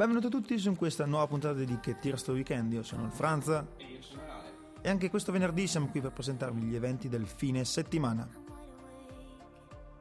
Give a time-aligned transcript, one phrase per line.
[0.00, 2.72] Benvenuti a tutti su questa nuova puntata di Che tira sto weekend.
[2.72, 3.66] Io sono il Franza.
[3.76, 4.52] E io sono Ale.
[4.80, 8.26] E anche questo venerdì siamo qui per presentarvi gli eventi del fine settimana.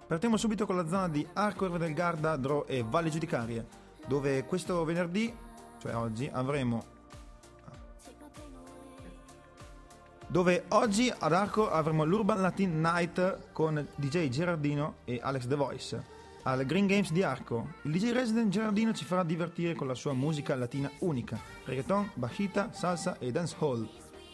[0.07, 3.67] Partiamo subito con la zona di Arco Erve del Garda, Dro e Valle Giudicarie,
[4.07, 5.35] dove questo venerdì,
[5.79, 6.81] cioè oggi, avremo
[10.27, 16.18] dove oggi ad Arco avremo l'Urban Latin Night con DJ Gerardino e Alex The Voice.
[16.43, 20.13] Al Green Games di Arco, il DJ Resident Gerardino ci farà divertire con la sua
[20.13, 23.87] musica latina unica, reggaeton, bajita, salsa e dancehall,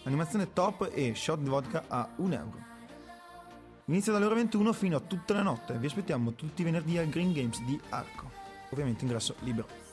[0.04, 2.64] animazione top e shot di vodka a 1 euro.
[3.86, 7.10] Inizia dalle ore 21 fino a tutta la notte, vi aspettiamo tutti i venerdì al
[7.10, 8.30] Green Games di Arco,
[8.70, 9.85] ovviamente ingresso libero.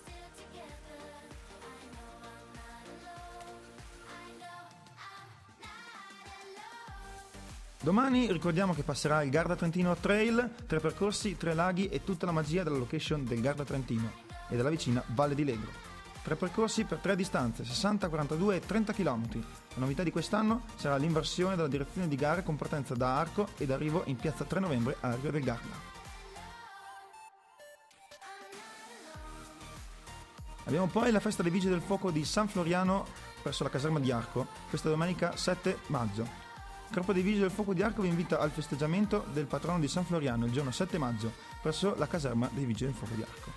[7.82, 12.30] Domani ricordiamo che passerà il Garda Trentino Trail, tre percorsi, tre laghi e tutta la
[12.30, 14.08] magia della location del Garda Trentino
[14.48, 15.68] e della vicina Valle di Legro.
[16.22, 19.28] Tre percorsi per tre distanze, 60, 42 e 30 km.
[19.74, 23.72] La novità di quest'anno sarà l'inversione della direzione di gara con partenza da Arco ed
[23.72, 25.90] arrivo in piazza 3 novembre a Rio del Garda.
[30.66, 33.06] Abbiamo poi la festa dei Vigili del Fuoco di San Floriano
[33.42, 36.41] presso la caserma di Arco, questa domenica 7 maggio.
[36.92, 40.04] Corpo dei Vigili del Fuoco di Arco vi invita al festeggiamento del patrono di San
[40.04, 41.32] Floriano il giorno 7 maggio
[41.62, 43.50] presso la caserma dei Vigili del Fuoco di Arco.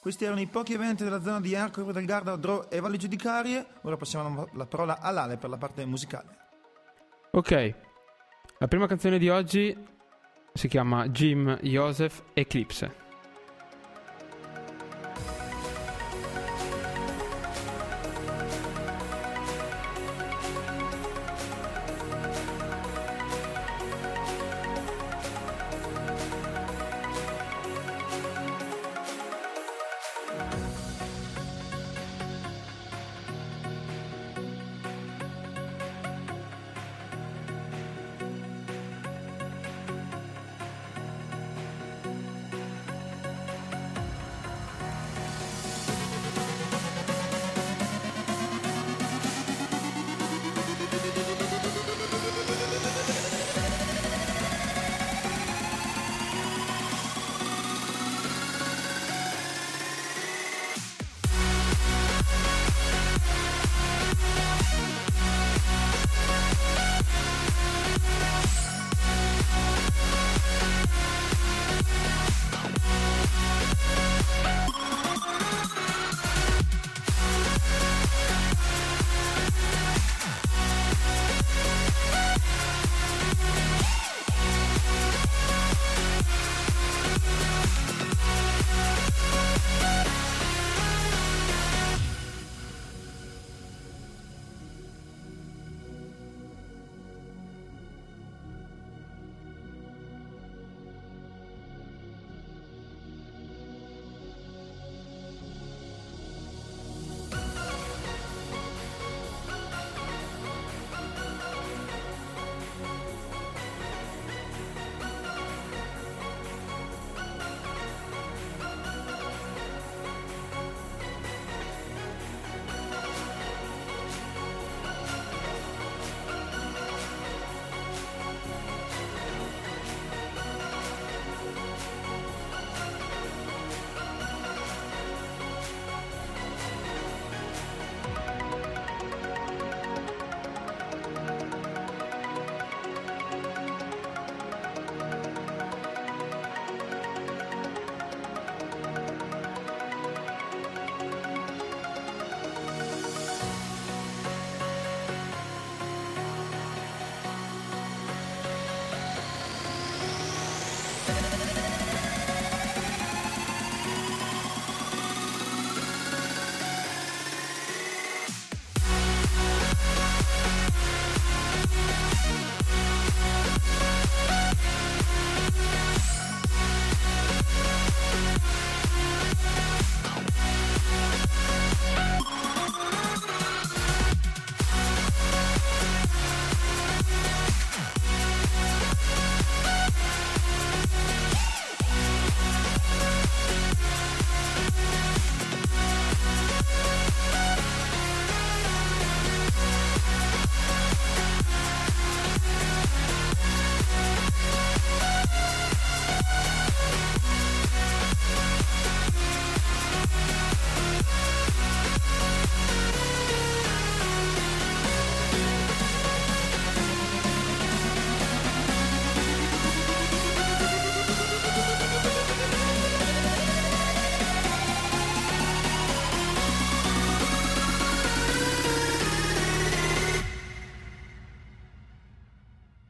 [0.00, 3.64] Questi erano i pochi eventi della zona di Arco, del Garda, Dro e Valle Giudicarie.
[3.82, 6.36] Ora passiamo la parola all'Ale per la parte musicale.
[7.30, 7.74] Ok,
[8.58, 9.76] la prima canzone di oggi
[10.52, 13.01] si chiama Jim Joseph Eclipse.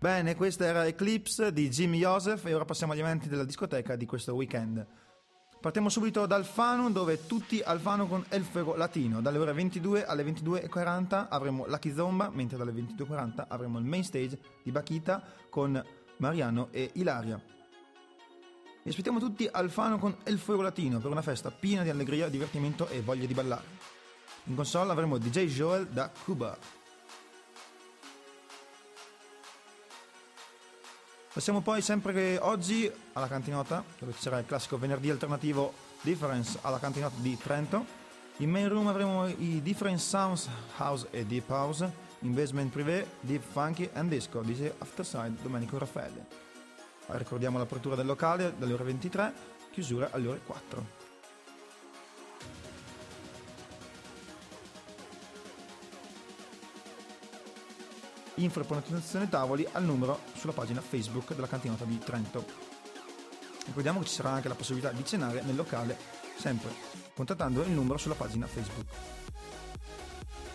[0.03, 4.05] Bene, questa era Eclipse di Jimmy Joseph e ora passiamo agli eventi della discoteca di
[4.05, 4.85] questo weekend.
[5.61, 9.21] Partiamo subito dal Fano dove tutti al Fano con El Fuego Latino.
[9.21, 14.41] Dalle ore 22 alle 22.40 avremo Lucky Zomba, mentre dalle 22.40 avremo il main stage
[14.65, 15.81] di Bakita con
[16.17, 17.41] Mariano e Ilaria.
[18.83, 22.29] Vi aspettiamo tutti al Fano con El Fuego Latino per una festa piena di allegria,
[22.29, 23.67] divertimento e voglia di ballare.
[24.47, 26.82] In console avremo DJ Joel da Cuba.
[31.33, 37.15] Passiamo poi sempre oggi alla cantinota, dove sarà il classico venerdì alternativo Difference alla cantinota
[37.21, 37.87] di Trento.
[38.39, 40.47] In main room avremo i Different Sounds
[40.77, 46.27] House e Deep House, in basement privé Deep Funky and Disco, dice Afterside Domenico Raffaele.
[47.07, 49.33] Ricordiamo l'apertura del locale dalle ore 23,
[49.71, 51.02] chiusura alle ore 4.
[58.37, 62.45] Info e tavoli al numero sulla pagina Facebook della cantinota di Trento.
[63.67, 65.97] Ricordiamo che ci sarà anche la possibilità di cenare nel locale,
[66.37, 66.71] sempre
[67.15, 68.87] contattando il numero sulla pagina Facebook.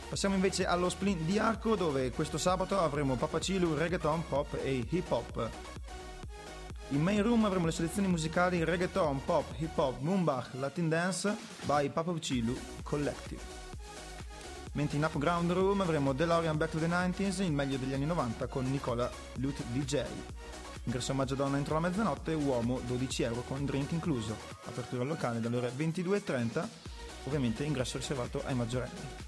[0.09, 5.11] Passiamo invece allo sprint di Arco dove questo sabato avremo Papacilu, reggaeton, pop e hip
[5.11, 5.49] hop.
[6.89, 11.35] In main room avremo le selezioni musicali reggaeton, pop, hip hop, moonbach, latin dance
[11.65, 13.66] by Papacilu Collective
[14.77, 18.45] mentre in Upground Room avremo DeLorean Back to the 90s, il meglio degli anni 90
[18.45, 20.03] con Nicola Lute DJ.
[20.83, 24.37] Ingresso a maggio donna entro la mezzanotte, uomo 12 euro con drink incluso.
[24.65, 26.67] Apertura locale dalle ore 22.30,
[27.23, 29.26] ovviamente ingresso riservato ai maggiorenni.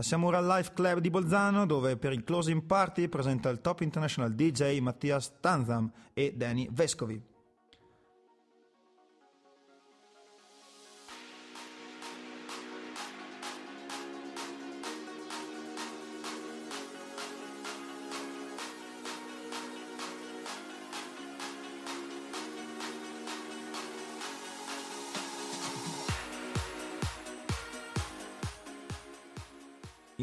[0.00, 3.82] Passiamo ora al Live Club di Bolzano dove per il closing party presenta il top
[3.82, 7.22] international DJ Mattias Tanzam e Danny Vescovi.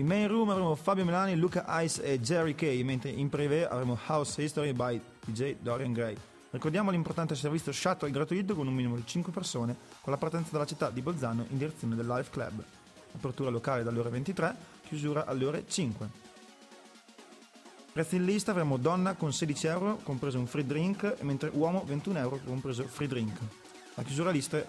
[0.08, 4.42] Main room avremo Fabio Melani, Luca Ice e Jerry Kay, mentre in privé avremo House
[4.42, 6.16] History by DJ Dorian Gray.
[6.50, 10.66] Ricordiamo l'importante servizio shuttle gratuito con un minimo di 5 persone con la partenza dalla
[10.66, 12.64] città di Bolzano in direzione del Live Club.
[13.16, 14.56] Apertura locale dalle ore 23,
[14.88, 16.10] chiusura alle ore 5.
[17.92, 22.18] Prezzi in lista avremo donna con 16 euro, compreso un free drink, mentre uomo 21
[22.20, 23.38] euro, compreso free drink.
[23.96, 24.64] La chiusura lista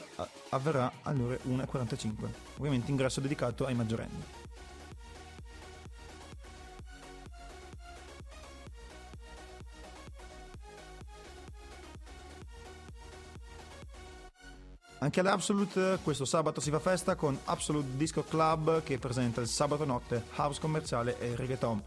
[0.48, 2.10] avverrà alle ore 1.45,
[2.56, 4.47] ovviamente ingresso dedicato ai maggiorenni.
[15.00, 19.84] Anche all'Absolute questo sabato si fa festa con Absolute Disco Club che presenta il sabato
[19.84, 21.80] notte house commerciale e reggaeton.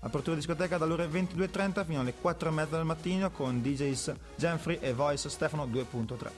[0.00, 5.28] Apertura discoteca dalle ore 22.30 fino alle 4.30 del mattino con DJs Jeffrey e Voice
[5.28, 6.30] Stefano 2.3.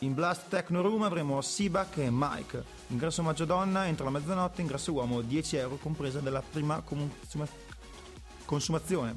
[0.00, 2.64] In Blast Techno Room avremo Sibak e Mike.
[2.88, 7.46] Ingresso maggio donna entro la mezzanotte, ingresso uomo 10 euro compresa della prima consuma-
[8.44, 9.16] consumazione.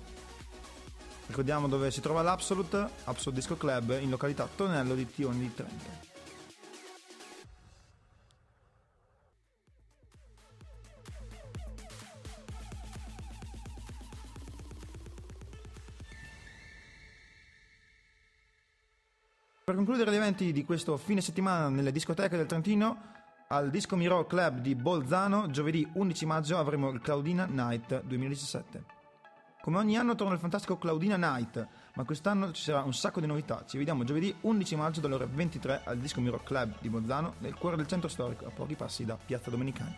[1.27, 6.13] Ricordiamo dove si trova l'Absolute, Absolute Disco Club in località Tonello di Tioni di Trento.
[19.65, 22.97] Per concludere gli eventi di questo fine settimana nelle discoteche del Trentino,
[23.47, 28.83] al Disco Miro Club di Bolzano, giovedì 11 maggio avremo il Claudina Night 2017.
[29.63, 33.25] Come ogni anno torna il fantastico Claudina Night, ma quest'anno ci sarà un sacco di
[33.25, 33.65] novità.
[33.65, 37.55] Ci vediamo giovedì 11 maggio dalle ore 23 al Disco Miro Club di Bolzano, nel
[37.55, 39.97] cuore del centro storico, a pochi passi da Piazza Domenicani.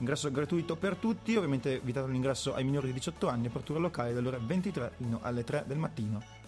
[0.00, 4.28] Ingresso gratuito per tutti, ovviamente vietato l'ingresso ai minori di 18 anni, apertura locale dalle
[4.28, 6.41] ore 23 fino alle 3 del mattino.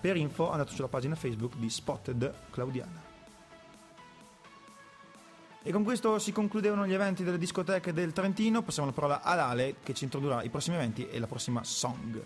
[0.00, 3.08] Per info andate sulla pagina Facebook di Spotted Claudiana.
[5.62, 8.62] E con questo si concludevano gli eventi delle discoteche del Trentino.
[8.62, 12.24] Passiamo la parola ad Ale che ci introdurrà i prossimi eventi e la prossima song.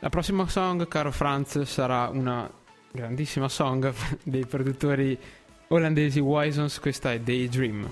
[0.00, 2.50] La prossima song, caro Franz, sarà una
[2.90, 5.16] grandissima song dei produttori
[5.68, 6.80] olandesi Wisons.
[6.80, 7.88] Questa è Daydream.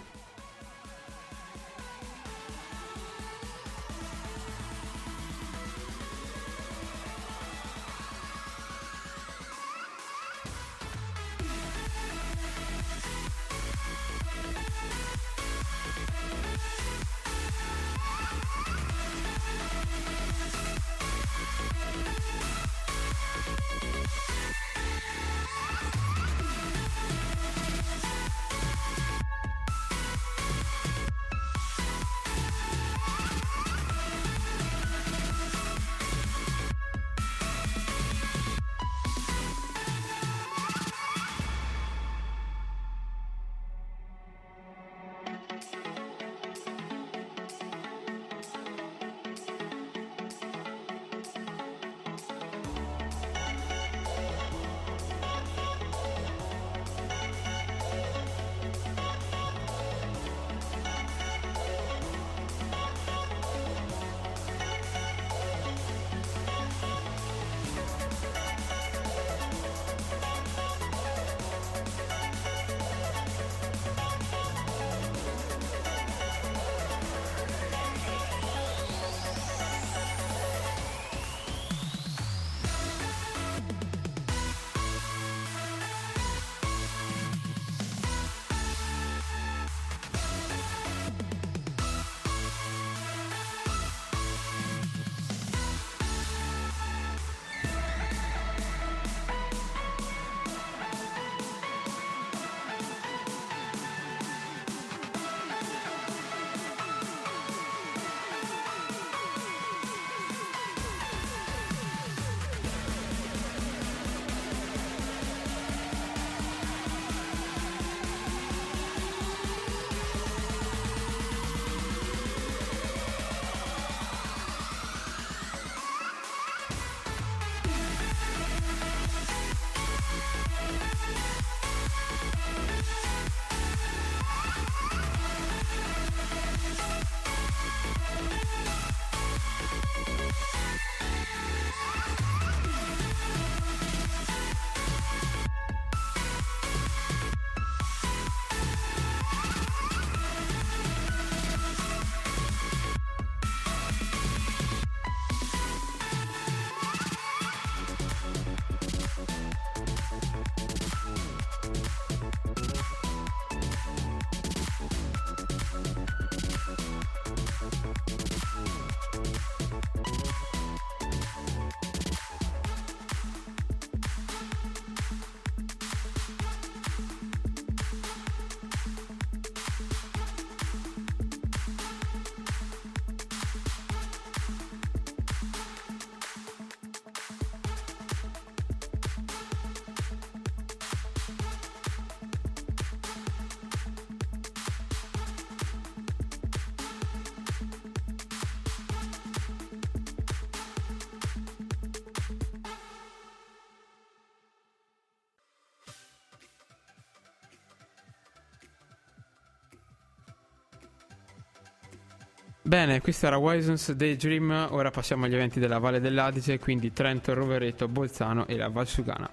[212.66, 217.86] Bene, questo era Wisons Daydream, ora passiamo agli eventi della Valle dell'Adige, quindi Trento, Rovereto,
[217.86, 219.30] Bolzano e la Valsugana.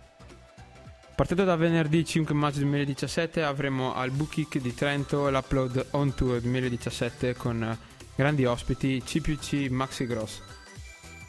[1.16, 7.34] Partendo da venerdì 5 maggio 2017 avremo al Bookkick di Trento l'Upload On Tour 2017
[7.34, 7.76] con
[8.16, 10.40] grandi ospiti CPC Maxi Gross.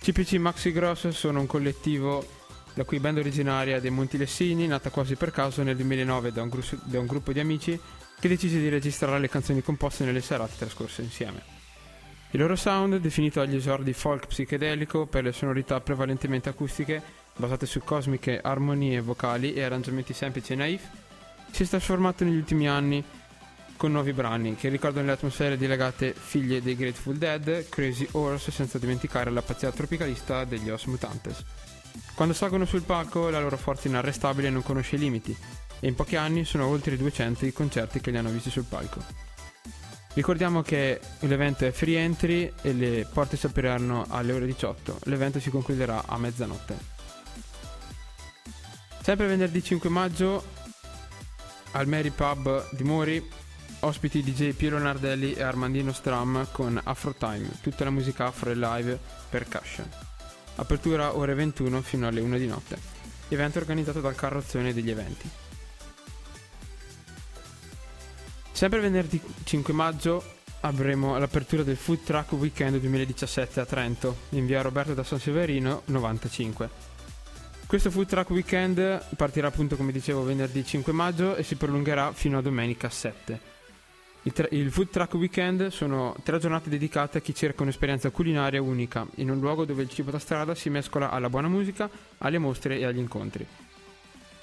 [0.02, 2.23] CPC Maxi Gross sono un collettivo
[2.75, 6.50] la cui band originaria dei Monti Lessini, nata quasi per caso nel 2009 da un,
[6.50, 7.80] gru- da un gruppo di amici
[8.20, 11.53] che decise di registrare le canzoni composte nelle serate trascorse insieme.
[12.35, 17.00] Il loro sound, definito agli esordi folk psichedelico per le sonorità prevalentemente acustiche,
[17.37, 20.83] basate su cosmiche armonie vocali e arrangiamenti semplici e naif,
[21.53, 23.05] si è trasformato negli ultimi anni
[23.76, 28.79] con nuovi brani che ricordano le atmosfere dilegate figlie dei Grateful Dead, Crazy Horse, senza
[28.79, 31.45] dimenticare la pazzia tropicalista degli Os Mutantes.
[32.17, 35.37] Quando salgono sul palco la loro forza inarrestabile non conosce limiti
[35.79, 39.24] e in pochi anni sono oltre 200 i concerti che li hanno visti sul palco.
[40.14, 45.00] Ricordiamo che l'evento è free entry e le porte si apriranno alle ore 18.
[45.04, 46.76] L'evento si concluderà a mezzanotte.
[49.02, 50.44] Sempre venerdì 5 maggio
[51.73, 53.28] al Mary Pub di Mori
[53.80, 58.54] ospiti DJ Piero Nardelli e Armandino Stram con Afro Time, tutta la musica afro e
[58.54, 59.87] live percussion.
[60.54, 62.78] Apertura ore 21 fino alle 1 di notte.
[63.28, 65.28] Evento organizzato dal Carrozzone degli Eventi.
[68.54, 70.23] Sempre venerdì 5 maggio
[70.61, 75.82] avremo l'apertura del Food Truck Weekend 2017 a Trento, in via Roberto da San Severino
[75.87, 76.70] 95.
[77.66, 82.38] Questo Food Truck Weekend partirà appunto come dicevo venerdì 5 maggio e si prolungherà fino
[82.38, 83.40] a domenica 7.
[84.23, 88.62] Il, tra- il, Food Truck Weekend sono tre giornate dedicate a chi cerca un'esperienza culinaria
[88.62, 92.38] unica, in un luogo dove il cibo da strada si mescola alla buona musica, alle
[92.38, 93.44] mostre e agli incontri.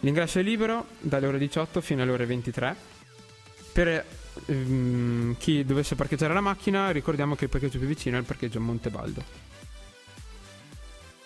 [0.02, 3.00] L'ingresso è libero dalle ore 18 fino alle ore 23
[3.72, 4.06] per
[4.48, 8.60] um, chi dovesse parcheggiare la macchina, ricordiamo che il parcheggio più vicino è il parcheggio
[8.60, 9.50] Montebaldo.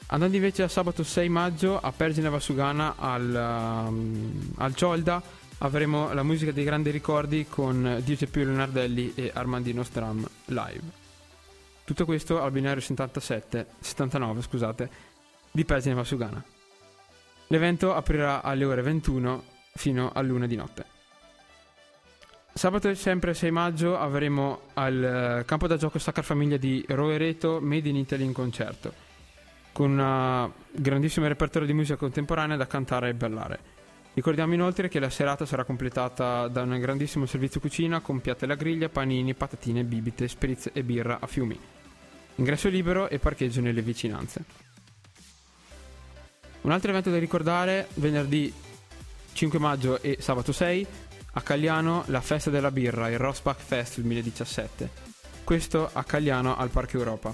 [0.07, 5.21] Andando invece a sabato 6 maggio a Pergine Vasugana al, um, al Ciolda
[5.59, 11.03] avremo la musica dei grandi ricordi con Giuseppe Leonardelli e Armandino Stram live.
[11.83, 14.89] Tutto questo al binario 77, 79 scusate,
[15.51, 16.43] di Pergine Vasugana.
[17.47, 20.94] L'evento aprirà alle ore 21 fino all'una di notte.
[22.57, 27.89] Sabato sempre 6 maggio avremo al uh, campo da gioco Sacra Famiglia di Roereto Made
[27.89, 28.93] in Italy in concerto,
[29.73, 33.59] con un grandissimo repertorio di musica contemporanea da cantare e ballare.
[34.13, 38.55] Ricordiamo inoltre che la serata sarà completata da un grandissimo servizio cucina con piatti alla
[38.55, 41.59] griglia, panini, patatine, bibite, spritz e birra a fiumi.
[42.35, 44.45] Ingresso libero e parcheggio nelle vicinanze.
[46.61, 48.51] Un altro evento da ricordare, venerdì
[49.33, 50.87] 5 maggio e sabato 6,
[51.37, 54.89] a Cagliano la festa della birra, il Rossbach Fest 2017.
[55.43, 57.33] Questo a Cagliano al Parco Europa.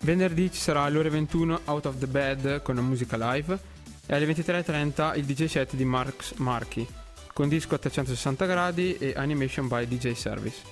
[0.00, 3.58] Venerdì ci sarà alle ore 21 Out of the Bed con la musica live
[4.06, 6.86] e alle 23.30 il DJ set di Marx Marchi
[7.34, 10.62] con disco a 360 gradi e animation by DJ Service.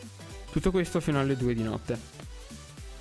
[0.51, 1.99] Tutto questo fino alle 2 di notte.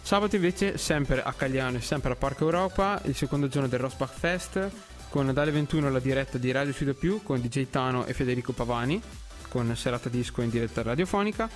[0.01, 4.13] Sabato invece sempre a Cagliano e sempre al Parco Europa, il secondo giorno del Rossbach
[4.13, 4.69] Fest
[5.10, 9.02] con dalle 21 la diretta di Radio Studio Più con DJ Tano e Federico Pavani,
[9.50, 11.50] con serata disco in diretta radiofonica,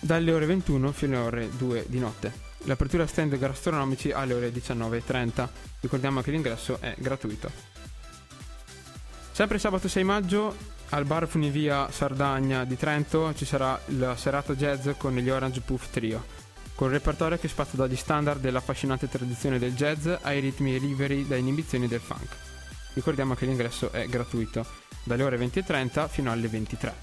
[0.00, 2.32] dalle ore 21 fino alle ore 2 di notte.
[2.64, 5.48] L'apertura stand gastronomici alle ore 19.30.
[5.80, 7.50] Ricordiamo che l'ingresso è gratuito.
[9.30, 10.56] Sempre sabato 6 maggio
[10.90, 15.90] al bar Funivia Sardagna di Trento ci sarà la serata jazz con gli Orange Puff
[15.90, 16.45] Trio
[16.76, 21.34] con un repertorio che spazia dagli standard dell'affascinante tradizione del jazz ai ritmi liberi da
[21.34, 22.36] inibizioni del funk.
[22.92, 24.64] Ricordiamo che l'ingresso è gratuito,
[25.02, 26.94] dalle ore 20.30 fino alle 23.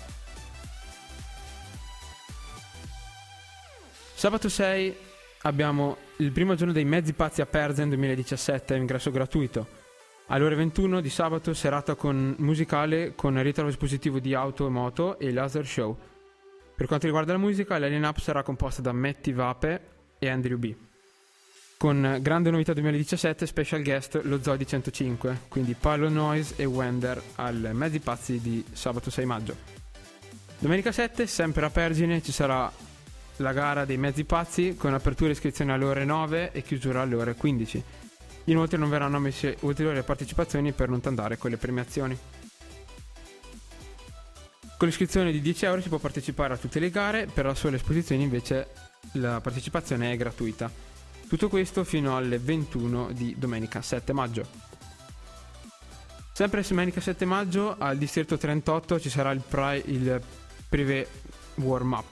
[4.14, 4.96] Sabato 6
[5.42, 9.82] abbiamo il primo giorno dei Mezzi Pazzi a Perzen 2017, ingresso gratuito.
[10.28, 15.20] Alle ore 21 di sabato serata con musicale con ritro espositivo di auto e moto
[15.20, 15.98] e laser show
[16.84, 19.82] per quanto riguarda la musica, la line-up sarà composta da Matty Vape
[20.20, 20.76] e Andrew B.
[21.78, 27.70] Con grande novità 2017, special guest lo Zodi 105, quindi Paolo Noise e Wender al
[27.72, 29.56] Mezzi Pazzi di sabato 6 maggio.
[30.60, 32.70] Domenica 7, sempre a Pergine, ci sarà
[33.38, 37.16] la gara dei Mezzi Pazzi con apertura e iscrizione alle ore 9 e chiusura alle
[37.16, 37.84] ore 15.
[38.46, 42.20] Inoltre non verranno ammesse ulteriori partecipazioni per non tandare con le premiazioni.
[44.84, 47.78] Con l'iscrizione di 10 euro si può partecipare a tutte le gare, per la sola
[47.78, 48.68] esposizione invece
[49.14, 50.70] la partecipazione è gratuita.
[51.26, 54.46] Tutto questo fino alle 21 di domenica 7 maggio.
[56.34, 60.22] Sempre domenica 7 maggio al distretto 38 ci sarà il, pri- il
[60.68, 61.08] privé
[61.56, 62.04] warm up.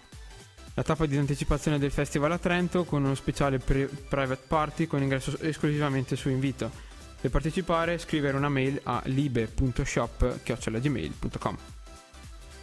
[0.76, 5.02] La tappa di anticipazione del festival a Trento con uno speciale pri- private party con
[5.02, 6.72] ingresso esclusivamente su invito.
[7.20, 11.80] Per partecipare scrivere una mail a libe.shop.gmail.com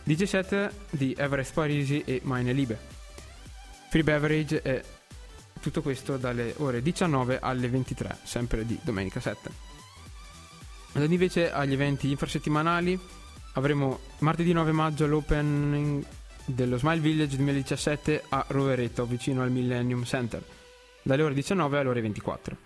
[0.08, 2.78] DJ set di Everest Parisi e Mine Libe.
[3.90, 4.82] Free beverage e
[5.60, 9.50] tutto questo dalle ore 19 alle 23, sempre di domenica 7.
[10.94, 12.98] Andando invece agli eventi infrasettimanali,
[13.52, 16.02] avremo martedì 9 maggio l'opening
[16.46, 20.42] dello Smile Village 2017 a Rovereto, vicino al Millennium Center,
[21.02, 22.56] dalle ore 19 alle ore 24.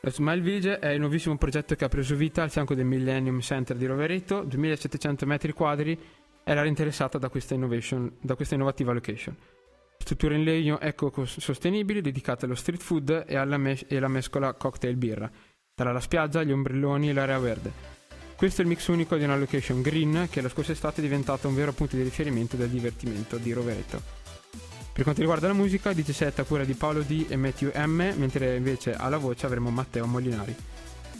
[0.00, 3.40] Lo Smile Village è il nuovissimo progetto che ha preso vita al fianco del Millennium
[3.40, 9.36] Center di Rovereto, 2700 metri quadri, l'area interessata da questa, da questa innovativa location.
[9.98, 14.96] Strutture in legno eco-sostenibili dedicate allo street food e alla, mes- e alla mescola cocktail
[14.96, 15.30] birra,
[15.74, 17.94] tra la spiaggia, gli ombrelloni e l'area verde.
[18.36, 21.48] Questo è il mix unico di una location green che la scorsa estate è diventata
[21.48, 24.00] un vero punto di riferimento del divertimento di Rovereto.
[24.92, 28.14] Per quanto riguarda la musica, DJ set a cura di Paolo D e Matthew M,
[28.16, 30.54] mentre invece alla voce avremo Matteo Molinari.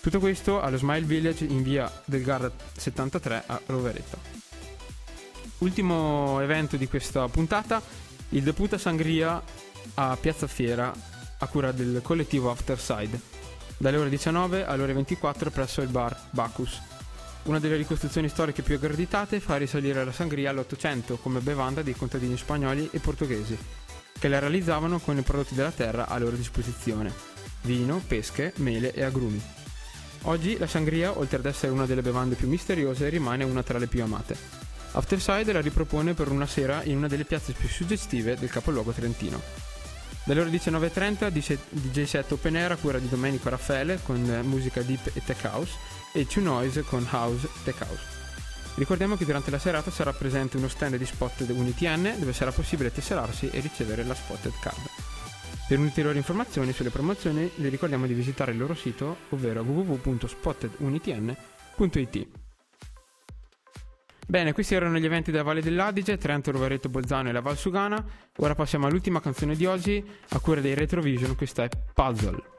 [0.00, 4.45] Tutto questo allo Smile Village in via del Garda 73 a Rovereto.
[5.58, 7.80] Ultimo evento di questa puntata,
[8.30, 9.42] il debutto a Sangria
[9.94, 10.92] a Piazza Fiera
[11.38, 13.18] a cura del collettivo Afterside,
[13.78, 16.78] dalle ore 19 alle ore 24 presso il bar Bacchus.
[17.44, 22.36] Una delle ricostruzioni storiche più accreditate fa risalire la sangria all'Ottocento come bevanda dei contadini
[22.36, 23.56] spagnoli e portoghesi,
[24.18, 27.10] che la realizzavano con i prodotti della terra a loro disposizione,
[27.62, 29.40] vino, pesche, mele e agrumi.
[30.22, 33.86] Oggi la sangria, oltre ad essere una delle bevande più misteriose, rimane una tra le
[33.86, 34.55] più amate.
[34.96, 39.42] Afterside la ripropone per una sera in una delle piazze più suggestive del capoluogo trentino.
[40.24, 41.28] Dalle ore 19.30
[41.70, 45.76] DJ set open air a cura di Domenico Raffaele con musica deep e tech house
[46.14, 48.14] e Two Noise con house tech house.
[48.76, 52.90] Ricordiamo che durante la serata sarà presente uno stand di Spotted UniTN dove sarà possibile
[52.90, 54.80] tesserarsi e ricevere la Spotted Card.
[55.68, 62.45] Per ulteriori informazioni sulle promozioni vi ricordiamo di visitare il loro sito ovvero www.spottedunitn.it.
[64.28, 68.04] Bene, questi erano gli eventi della Valle dell'Adige, Trento, Rovereto, Bolzano e la Val Sugana.
[68.38, 72.55] Ora passiamo all'ultima canzone di oggi, a cura dei Retrovision, questa è Puzzle.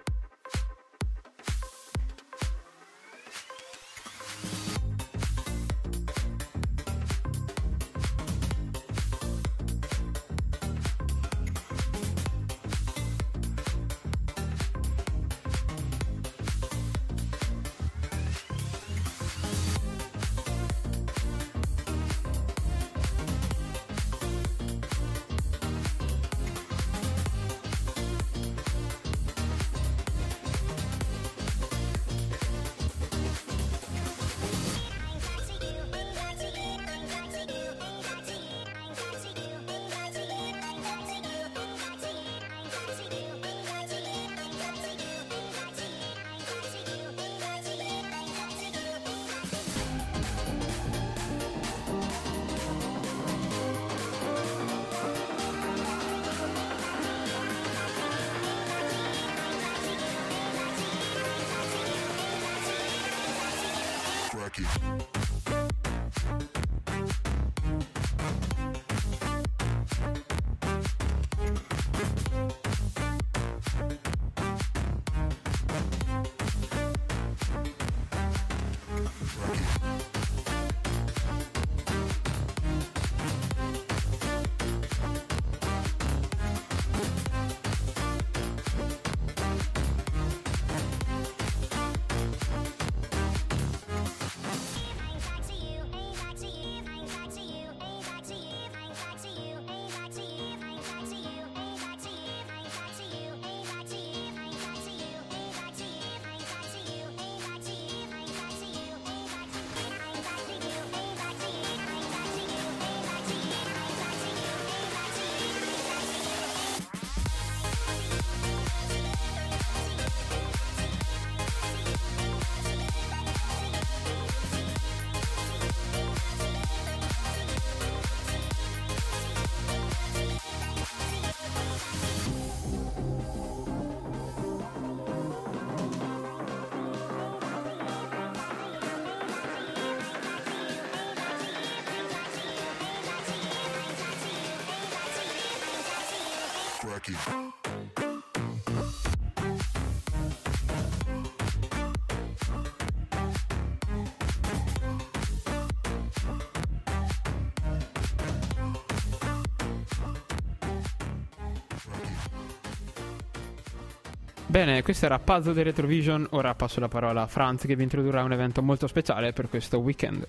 [164.46, 168.24] Bene, questo era Puzzle di Retrovision, ora passo la parola a Franz che vi introdurrà
[168.24, 170.28] un evento molto speciale per questo weekend.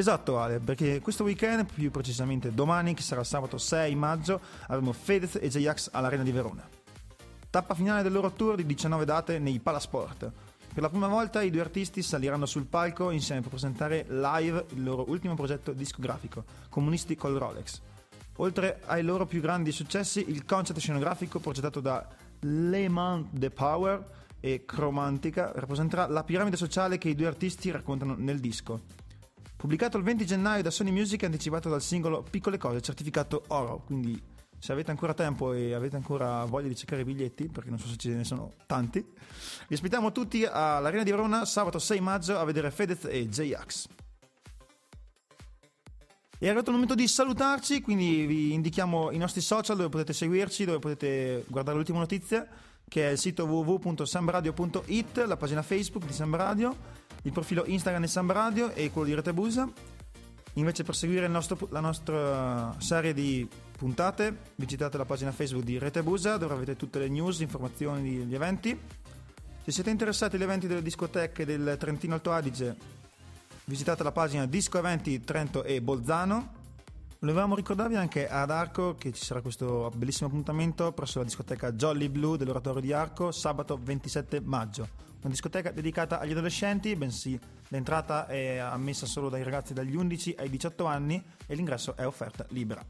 [0.00, 5.34] Esatto Ale, perché questo weekend, più precisamente domani, che sarà sabato 6 maggio, avremo Fedez
[5.34, 6.66] e J-Ax all'Arena di Verona.
[7.50, 10.32] Tappa finale del loro tour di 19 date nei Palasport.
[10.72, 14.82] Per la prima volta i due artisti saliranno sul palco insieme per presentare live il
[14.82, 17.82] loro ultimo progetto discografico, Comunisti col Rolex.
[18.36, 22.08] Oltre ai loro più grandi successi, il concept scenografico progettato da
[22.38, 24.02] Le Mans de Power
[24.40, 28.96] e Chromantica rappresenterà la piramide sociale che i due artisti raccontano nel disco.
[29.60, 33.82] Pubblicato il 20 gennaio da Sony Music e anticipato dal singolo Piccole Cose, certificato oro,
[33.84, 34.18] quindi
[34.58, 37.86] se avete ancora tempo e avete ancora voglia di cercare i biglietti, perché non so
[37.86, 39.04] se ce ne sono tanti,
[39.68, 43.88] vi aspettiamo tutti all'Arena di Verona sabato 6 maggio a vedere Fedez e J-Ax.
[46.38, 50.64] È arrivato il momento di salutarci, quindi vi indichiamo i nostri social dove potete seguirci,
[50.64, 52.48] dove potete guardare l'ultima notizia,
[52.88, 58.72] che è il sito www.sambradio.it, la pagina Facebook di Sambradio, il profilo Instagram di Sambradio
[58.72, 59.68] e quello di Retebusa.
[60.54, 66.36] Invece per seguire nostro, la nostra serie di puntate visitate la pagina Facebook di Retebusa
[66.36, 68.78] dove avete tutte le news, informazioni degli eventi.
[69.62, 72.76] Se siete interessati agli eventi delle discoteche del Trentino Alto Adige
[73.64, 76.58] visitate la pagina Disco Eventi Trento e Bolzano.
[77.22, 82.08] Volevamo ricordarvi anche ad Arco che ci sarà questo bellissimo appuntamento presso la discoteca Jolly
[82.08, 84.88] Blue dell'Oratorio di Arco sabato 27 maggio.
[85.20, 90.48] Una discoteca dedicata agli adolescenti, bensì l'entrata è ammessa solo dai ragazzi dagli 11 ai
[90.48, 92.82] 18 anni e l'ingresso è offerta libera.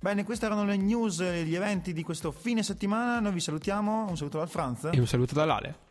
[0.00, 3.18] Bene, queste erano le news e gli eventi di questo fine settimana.
[3.18, 4.06] Noi vi salutiamo.
[4.08, 4.90] Un saluto dal Franz.
[4.92, 5.86] E un saluto dall'Ale.